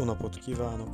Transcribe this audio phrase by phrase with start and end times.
[0.00, 0.88] Jó napot kívánok!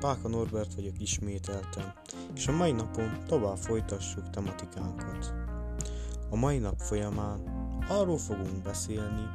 [0.00, 1.92] Páka Norbert vagyok ismételten,
[2.34, 5.34] és a mai napon tovább folytassuk tematikánkat.
[6.30, 7.40] A mai nap folyamán
[7.88, 9.26] arról fogunk beszélni,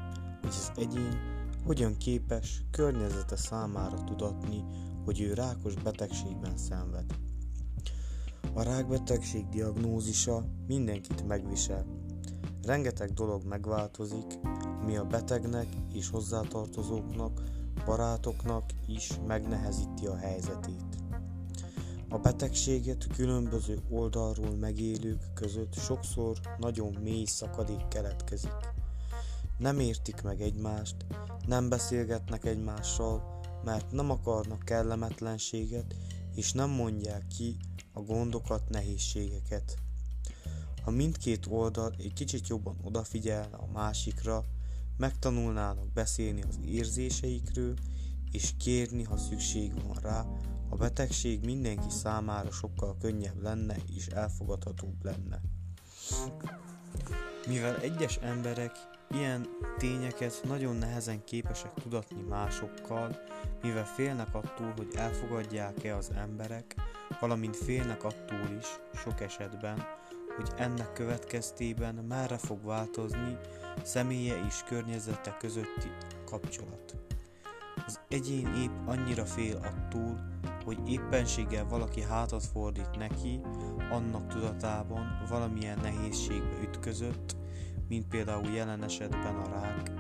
[0.42, 1.20] hogy az egyén
[1.66, 4.64] hogyan képes környezete számára tudatni,
[5.06, 7.06] hogy ő rákos betegségben szenved.
[8.54, 11.86] A rákbetegség diagnózisa mindenkit megvisel.
[12.64, 14.40] Rengeteg dolog megváltozik,
[14.82, 17.42] ami a betegnek és hozzátartozóknak
[17.86, 20.84] barátoknak is megnehezíti a helyzetét.
[22.10, 28.74] A betegséget különböző oldalról megélők között sokszor nagyon mély szakadék keletkezik.
[29.58, 30.96] Nem értik meg egymást,
[31.48, 35.96] nem beszélgetnek egymással, mert nem akarnak kellemetlenséget,
[36.36, 37.58] és nem mondják ki
[37.94, 39.78] a gondokat, nehézségeket.
[40.84, 44.44] Ha mindkét oldal egy kicsit jobban odafigyelne a másikra,
[44.98, 47.74] megtanulnának beszélni az érzéseikről,
[48.32, 50.26] és kérni, ha szükség van rá,
[50.70, 55.42] a betegség mindenki számára sokkal könnyebb lenne és elfogadhatóbb lenne.
[57.48, 58.72] Mivel egyes emberek
[59.10, 63.18] ilyen tényeket nagyon nehezen képesek tudatni másokkal,
[63.62, 66.76] mivel félnek attól, hogy elfogadják-e az emberek,
[67.20, 69.86] valamint félnek attól is, sok esetben,
[70.36, 73.38] hogy ennek következtében merre fog változni
[73.84, 75.92] személye és környezete közötti
[76.26, 76.96] kapcsolat.
[77.86, 80.34] Az egyén épp annyira fél attól,
[80.66, 83.42] hogy éppenséggel valaki hátat fordít neki,
[83.92, 87.36] annak tudatában valamilyen nehézségbe ütközött,
[87.88, 89.92] mint például jelen esetben a rák,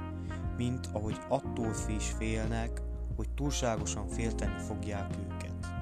[0.57, 2.81] mint ahogy attól is félnek,
[3.15, 5.73] hogy túlságosan félteni fogják őket.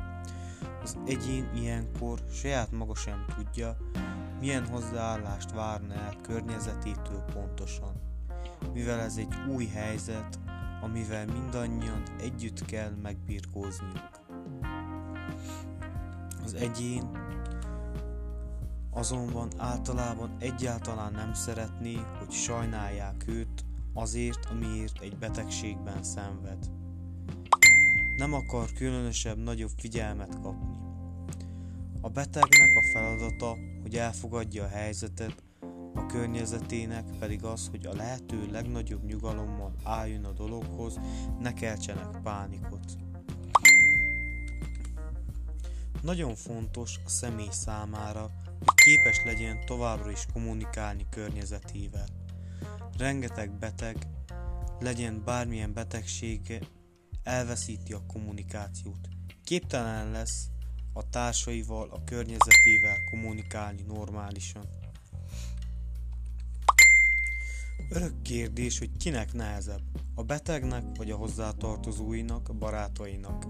[0.81, 3.77] Az egyén ilyenkor saját maga sem tudja,
[4.43, 7.93] milyen hozzáállást várna el környezetétől pontosan,
[8.73, 10.39] mivel ez egy új helyzet,
[10.81, 14.09] amivel mindannyian együtt kell megbirkózniuk.
[16.43, 17.09] Az egyén
[18.91, 26.69] azonban általában egyáltalán nem szeretné, hogy sajnálják őt azért, amiért egy betegségben szenved.
[28.17, 30.77] Nem akar különösebb nagyobb figyelmet kapni.
[32.01, 35.43] A betegnek a feladata, hogy elfogadja a helyzetet,
[35.93, 40.99] a környezetének pedig az, hogy a lehető legnagyobb nyugalommal álljon a dologhoz,
[41.39, 42.85] ne keltsenek pánikot.
[46.01, 48.21] Nagyon fontos a személy számára,
[48.59, 52.07] hogy képes legyen továbbra is kommunikálni környezetével.
[52.97, 54.07] Rengeteg beteg,
[54.79, 56.59] legyen bármilyen betegsége,
[57.23, 59.07] elveszíti a kommunikációt.
[59.43, 60.47] Képtelen lesz
[60.93, 64.65] a társaival, a környezetével kommunikálni normálisan.
[67.89, 69.81] Örök kérdés, hogy kinek nehezebb,
[70.15, 73.45] a betegnek vagy a hozzátartozóinak, barátainak.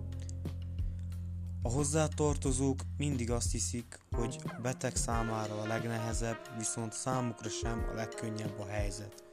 [1.62, 7.94] A hozzátartozók mindig azt hiszik, hogy a beteg számára a legnehezebb, viszont számukra sem a
[7.94, 9.24] legkönnyebb a helyzet.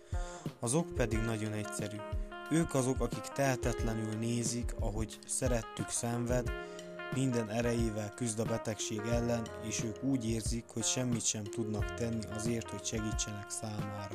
[0.61, 1.97] Az ok pedig nagyon egyszerű.
[2.51, 6.51] Ők azok, akik tehetetlenül nézik, ahogy szerettük szenved,
[7.15, 12.25] minden erejével küzd a betegség ellen, és ők úgy érzik, hogy semmit sem tudnak tenni
[12.35, 14.15] azért, hogy segítsenek számára.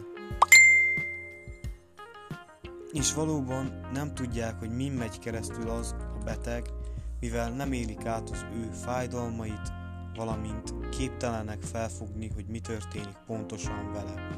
[2.91, 6.69] És valóban nem tudják, hogy mi megy keresztül az a beteg,
[7.19, 9.73] mivel nem élik át az ő fájdalmait,
[10.15, 14.37] valamint képtelenek felfogni, hogy mi történik pontosan vele.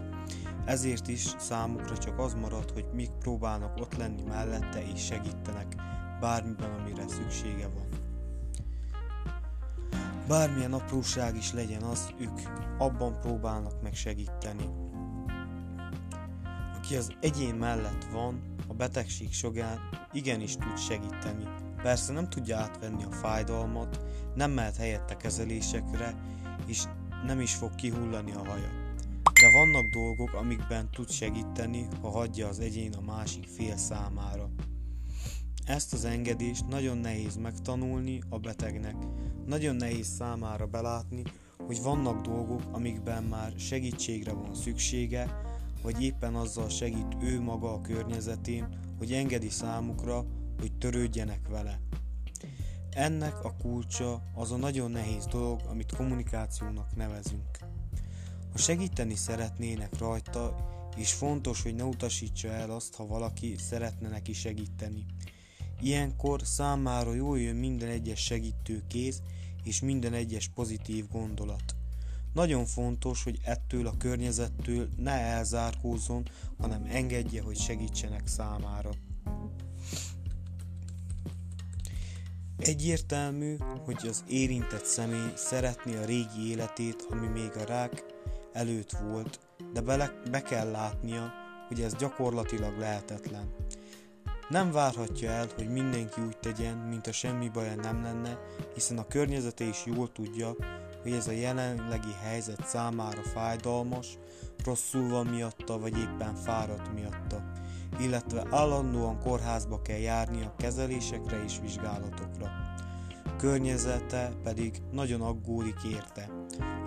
[0.66, 5.75] Ezért is számukra csak az marad, hogy mik próbálnak ott lenni mellette és segítenek
[6.19, 8.06] bármiben, amire szüksége van.
[10.27, 12.39] Bármilyen apróság is legyen az, ők
[12.77, 14.69] abban próbálnak meg segíteni.
[16.77, 19.79] Aki az egyén mellett van, a betegség során
[20.11, 21.43] igenis tud segíteni,
[21.81, 24.01] Persze nem tudja átvenni a fájdalmat,
[24.35, 26.15] nem mehet helyette kezelésekre,
[26.65, 26.83] és
[27.25, 28.71] nem is fog kihullani a haja.
[29.23, 34.50] De vannak dolgok, amikben tud segíteni, ha hagyja az egyén a másik fél számára.
[35.65, 38.95] Ezt az engedést nagyon nehéz megtanulni a betegnek.
[39.47, 41.23] Nagyon nehéz számára belátni,
[41.57, 45.41] hogy vannak dolgok, amikben már segítségre van szüksége,
[45.81, 48.67] vagy éppen azzal segít ő maga a környezetén,
[48.97, 50.25] hogy engedi számukra,
[50.59, 51.79] hogy törődjenek vele.
[52.89, 57.57] Ennek a kulcsa az a nagyon nehéz dolog, amit kommunikációnak nevezünk.
[58.51, 60.55] Ha segíteni szeretnének rajta,
[60.95, 65.05] és fontos, hogy ne utasítsa el azt, ha valaki szeretne neki segíteni.
[65.81, 69.21] Ilyenkor számára jól jön minden egyes segítő kéz
[69.63, 71.75] és minden egyes pozitív gondolat.
[72.33, 76.27] Nagyon fontos, hogy ettől a környezettől ne elzárkózzon,
[76.57, 78.89] hanem engedje, hogy segítsenek számára.
[82.57, 88.03] Egyértelmű, hogy az érintett személy szeretné a régi életét, ami még a rák
[88.53, 89.39] előtt volt,
[89.74, 91.33] de bele, be kell látnia,
[91.68, 93.56] hogy ez gyakorlatilag lehetetlen.
[94.49, 98.39] Nem várhatja el, hogy mindenki úgy tegyen, mint a semmi baja nem lenne,
[98.73, 100.55] hiszen a környezete is jól tudja,
[101.01, 104.17] hogy ez a jelenlegi helyzet számára fájdalmas,
[104.63, 107.51] rosszul van miatta, vagy éppen fáradt miatta,
[107.99, 112.51] illetve állandóan kórházba kell járni a kezelésekre és vizsgálatokra.
[113.38, 116.29] Környezete pedig nagyon aggódik érte.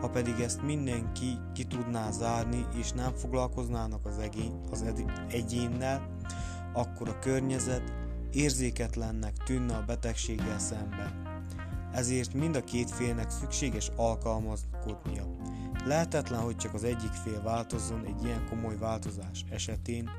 [0.00, 4.84] Ha pedig ezt mindenki ki tudná zárni, és nem foglalkoznának az, egény, az
[5.28, 6.18] egyénnel,
[6.72, 7.93] akkor a környezet
[8.32, 11.28] érzéketlennek tűnne a betegséggel szemben.
[11.93, 15.25] Ezért mind a két félnek szükséges alkalmazkodnia.
[15.84, 20.11] Lehetetlen, hogy csak az egyik fél változzon egy ilyen komoly változás esetén,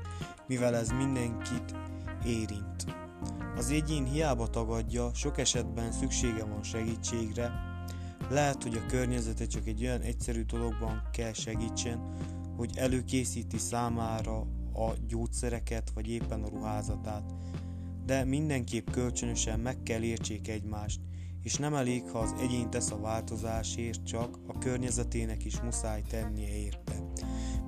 [0.46, 1.74] mivel ez mindenkit
[2.24, 2.84] érint.
[3.56, 7.52] Az egyén hiába tagadja, sok esetben szüksége van segítségre,
[8.30, 12.00] lehet, hogy a környezete csak egy olyan egyszerű dologban kell segítsen,
[12.56, 17.34] hogy előkészíti számára a gyógyszereket, vagy éppen a ruházatát.
[18.06, 21.00] De mindenképp kölcsönösen meg kell értsék egymást,
[21.42, 26.56] és nem elég, ha az egyén tesz a változásért, csak a környezetének is muszáj tennie
[26.56, 26.94] érte.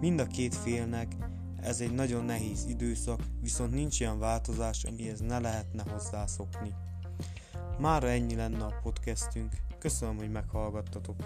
[0.01, 1.17] Mind a két félnek
[1.61, 6.75] ez egy nagyon nehéz időszak, viszont nincs olyan változás, amihez ne lehetne hozzászokni.
[7.79, 11.17] Mára ennyi lenne a podcastünk, köszönöm, hogy meghallgattatok.